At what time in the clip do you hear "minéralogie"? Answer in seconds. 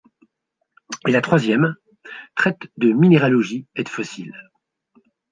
2.91-3.67